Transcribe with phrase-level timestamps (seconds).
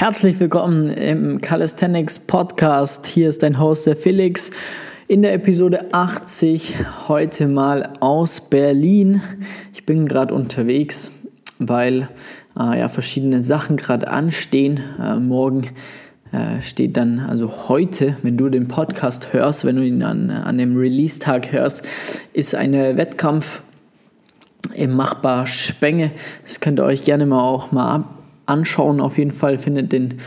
[0.00, 3.04] Herzlich willkommen im Calisthenics Podcast.
[3.04, 4.50] Hier ist dein Host, der Felix.
[5.08, 6.74] In der Episode 80
[7.06, 9.20] heute mal aus Berlin.
[9.74, 11.10] Ich bin gerade unterwegs,
[11.58, 12.08] weil
[12.58, 14.80] äh, ja, verschiedene Sachen gerade anstehen.
[14.98, 15.68] Äh, morgen
[16.32, 20.56] äh, steht dann, also heute, wenn du den Podcast hörst, wenn du ihn an, an
[20.56, 21.86] dem Release-Tag hörst,
[22.32, 23.60] ist ein Wettkampf
[24.72, 26.12] im Machbar Spenge.
[26.42, 28.19] Das könnt ihr euch gerne mal auch mal ab
[28.50, 29.00] anschauen.
[29.00, 30.18] Auf jeden Fall findet den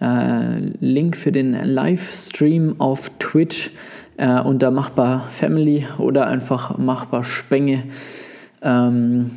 [0.00, 3.70] äh, Link für den Livestream auf Twitch
[4.16, 7.84] äh, unter Machbar Family oder einfach Machbar Spenge
[8.62, 9.30] ähm,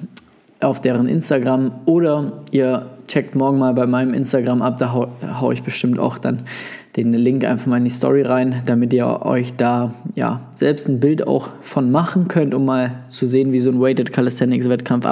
[0.60, 5.08] auf deren Instagram oder ihr checkt morgen mal bei meinem Instagram ab, da hau,
[5.40, 6.44] hau ich bestimmt auch dann
[6.96, 11.00] den Link einfach mal in die Story rein, damit ihr euch da ja selbst ein
[11.00, 15.06] Bild auch von machen könnt, um mal zu sehen, wie so ein Weighted Calisthenics Wettkampf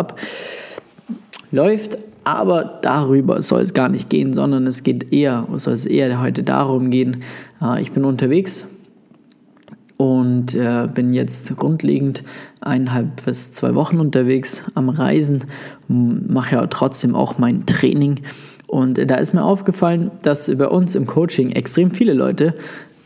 [1.52, 1.98] abläuft.
[2.24, 6.44] Aber darüber soll es gar nicht gehen, sondern es geht eher, soll es eher heute
[6.44, 7.24] darum gehen.
[7.62, 8.68] Äh, ich bin unterwegs
[9.98, 12.24] und äh, bin jetzt grundlegend
[12.62, 15.44] eineinhalb bis zwei Wochen unterwegs am Reisen,
[15.88, 18.16] mache ja trotzdem auch mein Training.
[18.68, 22.54] Und da ist mir aufgefallen, dass bei uns im Coaching extrem viele Leute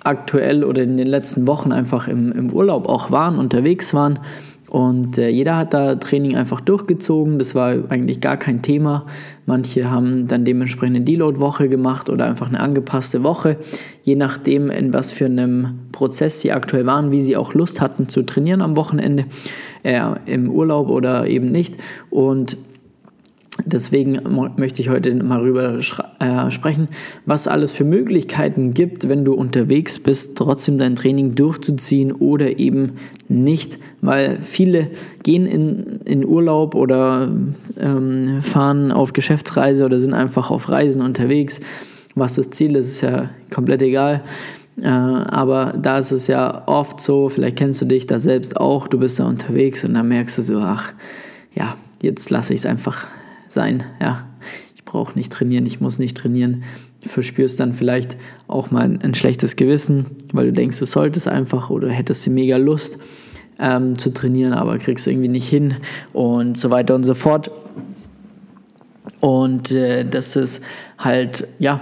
[0.03, 4.19] aktuell oder in den letzten Wochen einfach im, im Urlaub auch waren, unterwegs waren
[4.73, 7.37] und äh, jeder hat da Training einfach durchgezogen.
[7.37, 9.05] Das war eigentlich gar kein Thema.
[9.45, 13.57] Manche haben dann dementsprechend eine Deload-Woche gemacht oder einfach eine angepasste Woche.
[14.01, 18.09] Je nachdem, in was für einem Prozess sie aktuell waren, wie sie auch Lust hatten
[18.09, 19.25] zu trainieren am Wochenende,
[19.83, 21.77] äh, im Urlaub oder eben nicht.
[22.09, 22.57] Und
[23.65, 24.19] Deswegen
[24.57, 25.79] möchte ich heute mal darüber
[26.23, 26.87] äh, sprechen,
[27.25, 32.93] was alles für Möglichkeiten gibt, wenn du unterwegs bist, trotzdem dein Training durchzuziehen oder eben
[33.27, 34.89] nicht, weil viele
[35.23, 37.29] gehen in, in Urlaub oder
[37.77, 41.59] ähm, fahren auf Geschäftsreise oder sind einfach auf Reisen unterwegs.
[42.15, 44.23] Was das Ziel ist, ist ja komplett egal.
[44.81, 48.87] Äh, aber da ist es ja oft so, vielleicht kennst du dich da selbst auch,
[48.87, 50.93] du bist da unterwegs und dann merkst du so, ach
[51.53, 53.07] ja, jetzt lasse ich es einfach
[53.47, 53.83] sein.
[53.99, 54.25] Ja,
[54.93, 56.63] brauche nicht trainieren, ich muss nicht trainieren.
[57.01, 58.15] Du verspürst dann vielleicht
[58.47, 62.99] auch mal ein, schlechtes Gewissen, weil du denkst, du solltest einfach oder hättest mega Lust
[63.59, 65.75] ähm, zu trainieren, aber kriegst irgendwie nicht hin
[66.13, 67.49] und so weiter und so fort.
[69.19, 70.63] Und äh, das ist
[70.99, 71.81] halt, ja,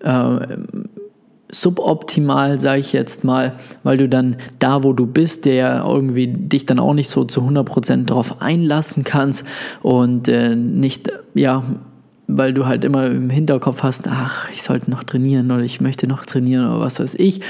[0.00, 0.56] äh,
[1.50, 6.66] suboptimal, sage ich jetzt mal, weil du dann da, wo du bist, der irgendwie dich
[6.66, 9.44] dann auch nicht so zu 100% darauf einlassen kannst
[9.82, 11.64] und äh, nicht, ja,
[12.36, 16.06] weil du halt immer im Hinterkopf hast, ach, ich sollte noch trainieren oder ich möchte
[16.08, 17.40] noch trainieren oder was weiß ich.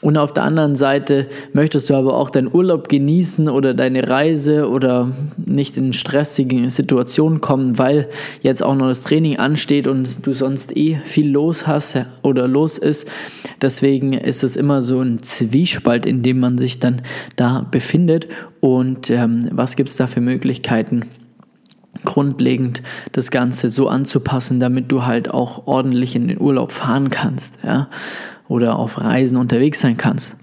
[0.00, 4.68] Und auf der anderen Seite möchtest du aber auch deinen Urlaub genießen oder deine Reise
[4.68, 8.08] oder nicht in stressige Situationen kommen, weil
[8.40, 12.78] jetzt auch noch das Training ansteht und du sonst eh viel los hast oder los
[12.78, 13.08] ist.
[13.60, 17.02] Deswegen ist es immer so ein Zwiespalt, in dem man sich dann
[17.34, 18.28] da befindet.
[18.60, 21.02] Und ähm, was gibt es da für Möglichkeiten?
[22.04, 22.82] Grundlegend
[23.12, 27.54] das Ganze so anzupassen, damit du halt auch ordentlich in den Urlaub fahren kannst.
[27.64, 27.88] Ja?
[28.48, 30.36] oder auf Reisen unterwegs sein kannst.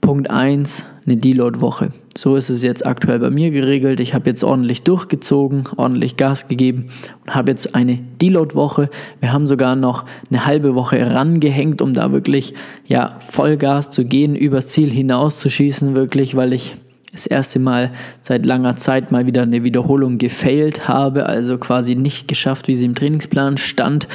[0.00, 1.90] Punkt 1, eine Deload-Woche.
[2.16, 4.00] So ist es jetzt aktuell bei mir geregelt.
[4.00, 6.86] Ich habe jetzt ordentlich durchgezogen, ordentlich Gas gegeben
[7.24, 8.90] und habe jetzt eine Deload-Woche.
[9.20, 12.54] Wir haben sogar noch eine halbe Woche rangehängt, um da wirklich
[12.86, 16.76] ja, Vollgas zu gehen, übers Ziel hinaus zu schießen, wirklich, weil ich
[17.12, 22.28] das erste Mal seit langer Zeit mal wieder eine Wiederholung gefailt habe, also quasi nicht
[22.28, 24.06] geschafft, wie sie im Trainingsplan stand.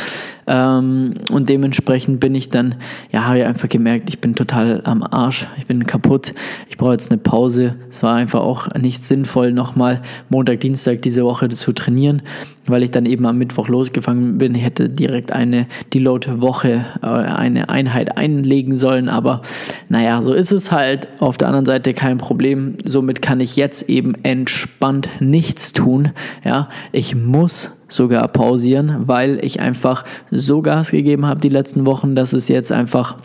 [0.47, 2.75] Ähm, und dementsprechend bin ich dann,
[3.11, 6.33] ja, habe ich einfach gemerkt, ich bin total am Arsch, ich bin kaputt,
[6.69, 7.75] ich brauche jetzt eine Pause.
[7.89, 12.21] Es war einfach auch nicht sinnvoll, nochmal Montag, Dienstag diese Woche zu trainieren,
[12.65, 14.55] weil ich dann eben am Mittwoch losgefangen bin.
[14.55, 19.41] Ich hätte direkt eine Deload-Woche, äh, eine Einheit einlegen sollen, aber
[19.89, 21.07] naja, so ist es halt.
[21.19, 22.75] Auf der anderen Seite kein Problem.
[22.83, 26.11] Somit kann ich jetzt eben entspannt nichts tun.
[26.43, 32.15] Ja, ich muss sogar pausieren, weil ich einfach so Gas gegeben habe die letzten Wochen,
[32.15, 33.17] dass es jetzt einfach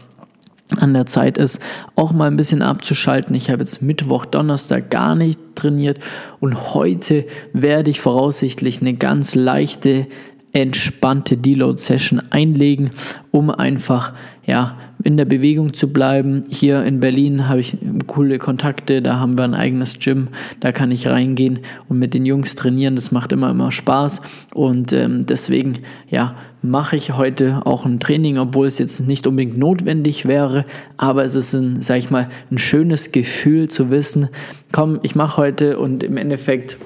[0.76, 1.60] an der Zeit ist,
[1.96, 3.34] auch mal ein bisschen abzuschalten.
[3.34, 5.98] Ich habe jetzt Mittwoch, Donnerstag gar nicht trainiert
[6.40, 10.06] und heute werde ich voraussichtlich eine ganz leichte,
[10.52, 12.90] entspannte Deload-Session einlegen,
[13.30, 14.12] um einfach
[14.46, 14.76] ja,
[15.08, 16.44] in der Bewegung zu bleiben.
[16.50, 17.78] Hier in Berlin habe ich
[18.08, 20.28] coole Kontakte, da haben wir ein eigenes Gym,
[20.60, 22.94] da kann ich reingehen und mit den Jungs trainieren.
[22.94, 24.20] Das macht immer, immer Spaß
[24.52, 25.78] und ähm, deswegen,
[26.10, 30.66] ja, mache ich heute auch ein Training, obwohl es jetzt nicht unbedingt notwendig wäre,
[30.98, 34.28] aber es ist ein, sag ich mal, ein schönes Gefühl zu wissen,
[34.72, 36.76] komm, ich mache heute und im Endeffekt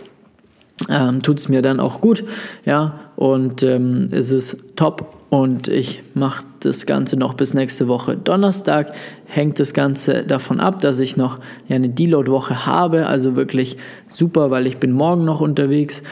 [0.88, 2.22] ähm, tut es mir dann auch gut,
[2.64, 8.18] ja, und ähm, es ist top und ich mache das Ganze noch bis nächste Woche
[8.18, 8.92] Donnerstag.
[9.24, 11.38] Hängt das Ganze davon ab, dass ich noch
[11.70, 13.06] eine Deload-Woche habe.
[13.06, 13.78] Also wirklich
[14.10, 16.02] super, weil ich bin morgen noch unterwegs.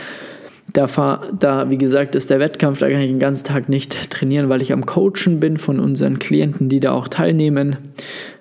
[0.72, 4.48] Da, da, wie gesagt, ist der Wettkampf, da kann ich den ganzen Tag nicht trainieren,
[4.48, 7.76] weil ich am Coachen bin von unseren Klienten, die da auch teilnehmen.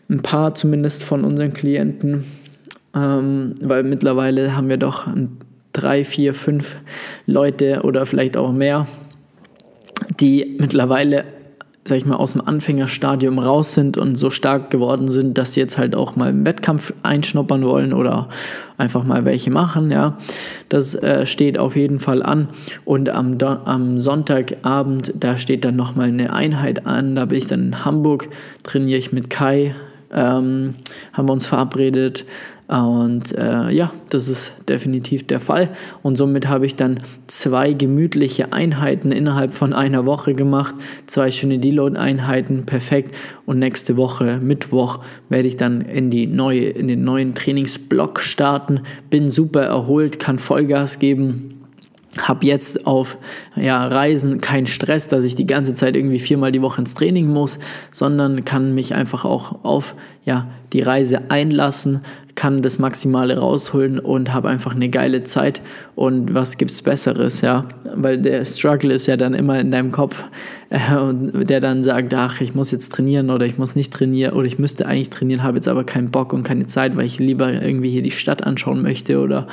[0.09, 2.23] Ein paar zumindest von unseren Klienten,
[2.95, 5.07] ähm, weil mittlerweile haben wir doch
[5.73, 6.77] drei, vier, fünf
[7.25, 8.87] Leute oder vielleicht auch mehr,
[10.19, 11.25] die mittlerweile
[11.89, 15.59] sag ich mal, aus dem Anfängerstadium raus sind und so stark geworden sind, dass sie
[15.59, 18.29] jetzt halt auch mal im Wettkampf einschnuppern wollen oder
[18.77, 20.17] einfach mal welche machen, ja.
[20.69, 22.49] Das äh, steht auf jeden Fall an.
[22.85, 27.15] Und am, am Sonntagabend, da steht dann nochmal eine Einheit an.
[27.15, 28.29] Da bin ich dann in Hamburg,
[28.63, 29.73] trainiere ich mit Kai,
[30.13, 30.75] ähm,
[31.13, 32.25] haben wir uns verabredet.
[32.69, 35.71] Und äh, ja, das ist definitiv der Fall.
[36.03, 40.75] Und somit habe ich dann zwei gemütliche Einheiten innerhalb von einer Woche gemacht.
[41.07, 43.15] Zwei schöne Deload-Einheiten, perfekt.
[43.47, 44.99] Und nächste Woche, Mittwoch,
[45.29, 48.81] werde ich dann in, die neue, in den neuen Trainingsblock starten.
[49.09, 51.55] Bin super erholt, kann Vollgas geben
[52.17, 53.17] habe jetzt auf
[53.55, 57.27] ja, Reisen keinen Stress, dass ich die ganze Zeit irgendwie viermal die Woche ins Training
[57.27, 57.59] muss,
[57.91, 59.95] sondern kann mich einfach auch auf
[60.25, 62.01] ja, die Reise einlassen,
[62.39, 65.61] kann das Maximale rausholen und habe einfach eine geile Zeit.
[65.95, 67.65] Und was gibt es Besseres, ja?
[67.95, 70.23] Weil der Struggle ist ja dann immer in deinem Kopf,
[70.69, 70.77] äh,
[71.43, 74.57] der dann sagt, ach, ich muss jetzt trainieren oder ich muss nicht trainieren oder ich
[74.57, 77.89] müsste eigentlich trainieren, habe jetzt aber keinen Bock und keine Zeit, weil ich lieber irgendwie
[77.89, 79.47] hier die Stadt anschauen möchte oder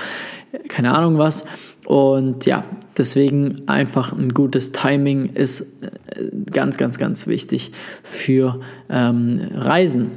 [0.69, 1.45] keine Ahnung was.
[1.87, 2.63] Und ja,
[2.97, 7.73] deswegen einfach ein gutes Timing ist äh, ganz, ganz, ganz wichtig
[8.05, 10.11] für ähm, Reisen.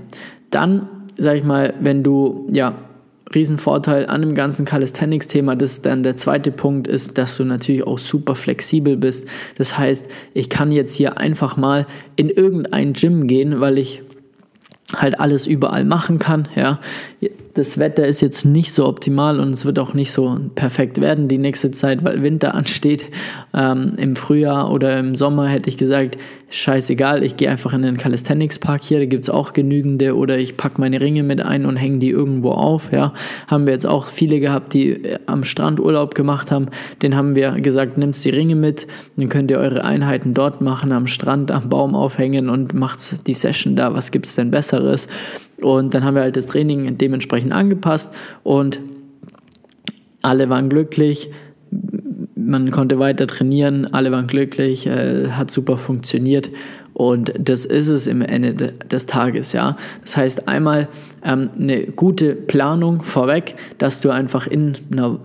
[0.51, 0.87] Dann,
[1.19, 2.75] sag ich mal, wenn du, ja,
[3.33, 7.99] Riesenvorteil an dem ganzen Calisthenics-Thema, das dann der zweite Punkt ist, dass du natürlich auch
[7.99, 9.27] super flexibel bist.
[9.55, 11.85] Das heißt, ich kann jetzt hier einfach mal
[12.15, 14.01] in irgendein Gym gehen, weil ich
[14.95, 16.47] halt alles überall machen kann.
[16.55, 16.79] Ja,
[17.59, 21.27] das Wetter ist jetzt nicht so optimal und es wird auch nicht so perfekt werden
[21.27, 23.05] die nächste Zeit, weil Winter ansteht.
[23.53, 26.17] Ähm, Im Frühjahr oder im Sommer hätte ich gesagt,
[26.49, 30.37] scheißegal, ich gehe einfach in den Calisthenics Park hier, da gibt es auch genügende oder
[30.37, 32.93] ich packe meine Ringe mit ein und hänge die irgendwo auf.
[32.93, 33.13] Ja.
[33.47, 36.67] Haben wir jetzt auch viele gehabt, die äh, am Strand Urlaub gemacht haben.
[37.01, 40.93] Den haben wir gesagt, nimmt die Ringe mit, dann könnt ihr eure Einheiten dort machen,
[40.93, 43.93] am Strand, am Baum aufhängen und macht die Session da.
[43.93, 45.09] Was gibt es denn Besseres?
[45.61, 48.13] Und dann haben wir halt das Training dementsprechend angepasst
[48.43, 48.79] und
[50.21, 51.29] alle waren glücklich.
[52.35, 56.49] Man konnte weiter trainieren, alle waren glücklich, äh, hat super funktioniert
[56.93, 59.77] und das ist es im Ende des Tages, ja.
[60.01, 60.89] Das heißt einmal
[61.23, 65.19] ähm, eine gute Planung vorweg, dass du einfach in einer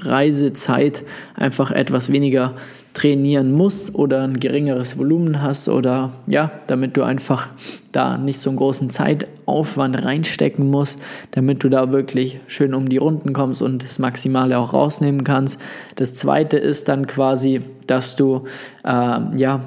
[0.00, 1.04] Reisezeit
[1.36, 2.56] einfach etwas weniger
[2.92, 7.48] trainieren musst oder ein geringeres Volumen hast oder ja, damit du einfach
[7.92, 11.00] da nicht so einen großen Zeitaufwand reinstecken musst,
[11.30, 15.60] damit du da wirklich schön um die Runden kommst und das Maximale auch rausnehmen kannst.
[15.96, 18.44] Das zweite ist dann quasi, dass du
[18.84, 19.60] äh, ja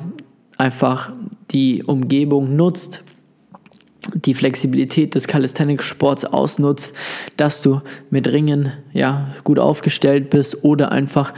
[0.58, 1.12] einfach
[1.52, 3.04] die Umgebung nutzt,
[4.14, 6.94] die Flexibilität des Calisthenics-Sports ausnutzt,
[7.38, 11.34] dass du mit Ringen ja, gut aufgestellt bist oder einfach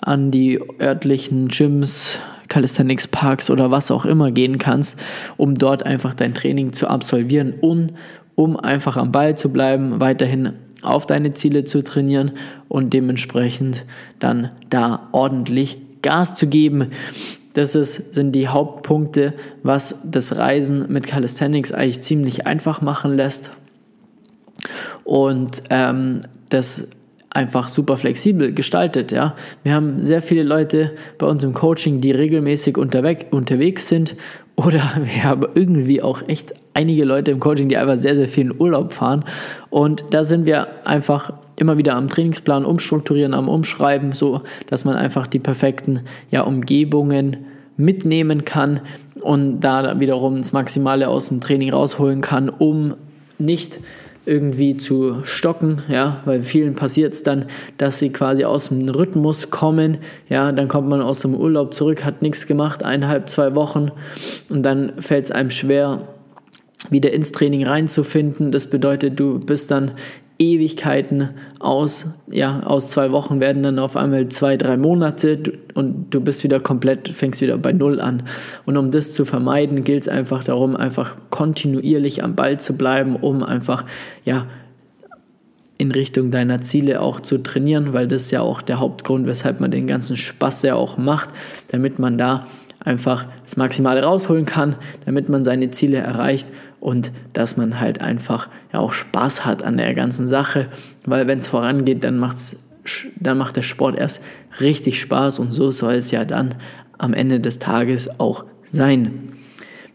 [0.00, 4.98] an die örtlichen Gyms, Calisthenics Parks oder was auch immer gehen kannst,
[5.36, 7.94] um dort einfach dein Training zu absolvieren und
[8.34, 12.32] um einfach am Ball zu bleiben, weiterhin auf deine Ziele zu trainieren
[12.68, 13.84] und dementsprechend
[14.18, 16.90] dann da ordentlich Gas zu geben.
[17.52, 23.50] Das ist, sind die Hauptpunkte, was das Reisen mit Calisthenics eigentlich ziemlich einfach machen lässt.
[25.04, 26.88] Und ähm, das
[27.30, 29.12] einfach super flexibel gestaltet.
[29.12, 29.34] Ja?
[29.62, 34.16] Wir haben sehr viele Leute bei uns im Coaching, die regelmäßig unterweg, unterwegs sind
[34.56, 38.46] oder wir haben irgendwie auch echt einige Leute im Coaching, die einfach sehr, sehr viel
[38.46, 39.24] in Urlaub fahren.
[39.70, 44.96] Und da sind wir einfach immer wieder am Trainingsplan umstrukturieren, am Umschreiben, so dass man
[44.96, 47.36] einfach die perfekten ja, Umgebungen
[47.76, 48.80] mitnehmen kann
[49.20, 52.94] und da wiederum das Maximale aus dem Training rausholen kann, um
[53.38, 53.80] nicht
[54.26, 57.46] irgendwie zu stocken, ja, weil vielen passiert es dann,
[57.78, 59.98] dass sie quasi aus dem Rhythmus kommen,
[60.28, 63.90] ja, dann kommt man aus dem Urlaub zurück, hat nichts gemacht, eineinhalb, zwei Wochen
[64.48, 66.02] und dann fällt es einem schwer,
[66.88, 68.52] wieder ins Training reinzufinden.
[68.52, 69.92] Das bedeutet, du bist dann
[70.40, 75.38] Ewigkeiten aus, ja, aus zwei Wochen werden dann auf einmal zwei, drei Monate
[75.74, 78.22] und du bist wieder komplett, fängst wieder bei Null an.
[78.64, 83.16] Und um das zu vermeiden, gilt es einfach darum, einfach kontinuierlich am Ball zu bleiben,
[83.16, 83.84] um einfach,
[84.24, 84.46] ja,
[85.76, 89.60] in Richtung deiner Ziele auch zu trainieren, weil das ist ja auch der Hauptgrund, weshalb
[89.60, 91.30] man den ganzen Spaß ja auch macht,
[91.68, 92.46] damit man da
[92.82, 96.48] einfach das Maximale rausholen kann, damit man seine Ziele erreicht
[96.80, 100.68] und dass man halt einfach ja auch Spaß hat an der ganzen Sache,
[101.04, 102.56] weil wenn es vorangeht, dann macht's
[103.20, 104.22] dann macht der Sport erst
[104.60, 106.54] richtig Spaß und so soll es ja dann
[106.98, 109.34] am Ende des Tages auch sein.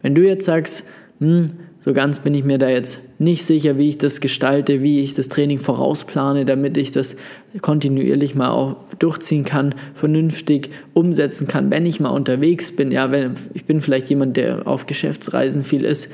[0.04, 0.86] Wenn du jetzt sagst,
[1.20, 5.02] hm, so ganz bin ich mir da jetzt nicht sicher, wie ich das gestalte, wie
[5.02, 7.16] ich das Training vorausplane, damit ich das
[7.62, 12.92] kontinuierlich mal auch durchziehen kann, vernünftig umsetzen kann, wenn ich mal unterwegs bin.
[12.92, 16.12] Ja, wenn, ich bin vielleicht jemand, der auf Geschäftsreisen viel ist.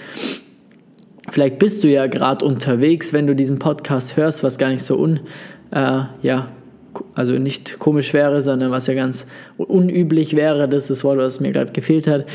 [1.29, 4.97] Vielleicht bist du ja gerade unterwegs, wenn du diesen Podcast hörst, was gar nicht so
[4.97, 5.19] un,
[5.71, 6.49] äh, ja,
[7.13, 11.39] also nicht komisch wäre, sondern was ja ganz unüblich wäre, das ist das Wort, was
[11.39, 12.25] mir gerade gefehlt hat,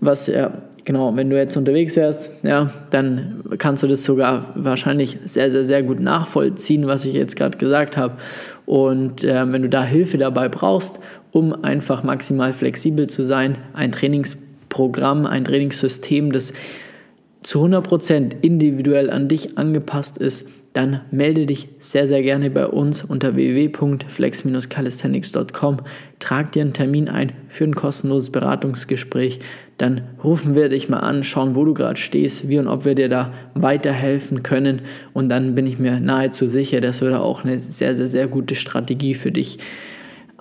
[0.00, 0.52] was ja
[0.84, 5.64] genau, wenn du jetzt unterwegs wärst, ja, dann kannst du das sogar wahrscheinlich sehr, sehr,
[5.64, 8.14] sehr gut nachvollziehen, was ich jetzt gerade gesagt habe.
[8.66, 10.98] Und äh, wenn du da Hilfe dabei brauchst,
[11.30, 16.52] um einfach maximal flexibel zu sein, ein Trainingsprogramm, ein Trainingssystem, das
[17.42, 23.04] zu 100% individuell an dich angepasst ist, dann melde dich sehr, sehr gerne bei uns
[23.04, 25.76] unter www.flex-calisthenics.com.
[26.18, 29.40] Trag dir einen Termin ein für ein kostenloses Beratungsgespräch.
[29.76, 32.94] Dann rufen wir dich mal an, schauen, wo du gerade stehst, wie und ob wir
[32.94, 34.80] dir da weiterhelfen können.
[35.12, 38.26] Und dann bin ich mir nahezu sicher, dass wir da auch eine sehr, sehr, sehr
[38.26, 39.58] gute Strategie für dich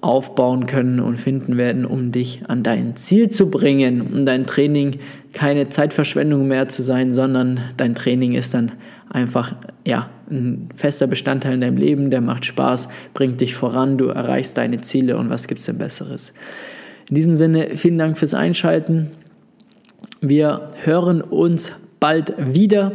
[0.01, 4.97] aufbauen können und finden werden, um dich an dein Ziel zu bringen, um dein Training
[5.33, 8.71] keine Zeitverschwendung mehr zu sein, sondern dein Training ist dann
[9.09, 9.55] einfach
[9.85, 14.57] ja, ein fester Bestandteil in deinem Leben, der macht Spaß, bringt dich voran, du erreichst
[14.57, 16.33] deine Ziele und was gibt es denn Besseres?
[17.09, 19.11] In diesem Sinne, vielen Dank fürs Einschalten.
[20.19, 22.91] Wir hören uns bald wieder.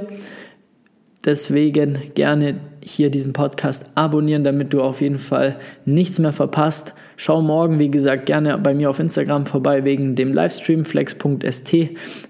[1.26, 6.94] Deswegen gerne hier diesen Podcast abonnieren, damit du auf jeden Fall nichts mehr verpasst.
[7.16, 11.74] Schau morgen, wie gesagt, gerne bei mir auf Instagram vorbei wegen dem Livestream flex.st.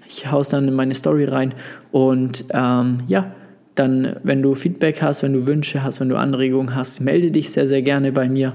[0.07, 1.53] Ich haue es dann in meine Story rein.
[1.91, 3.35] Und ähm, ja,
[3.75, 7.51] dann, wenn du Feedback hast, wenn du Wünsche hast, wenn du Anregungen hast, melde dich
[7.51, 8.53] sehr, sehr gerne bei mir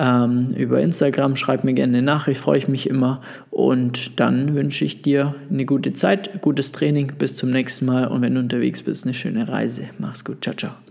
[0.00, 1.36] ähm, über Instagram.
[1.36, 3.20] Schreib mir gerne eine Nachricht, freue ich mich immer.
[3.50, 7.12] Und dann wünsche ich dir eine gute Zeit, gutes Training.
[7.18, 8.08] Bis zum nächsten Mal.
[8.08, 9.84] Und wenn du unterwegs bist, eine schöne Reise.
[9.98, 10.42] Mach's gut.
[10.42, 10.89] Ciao, ciao.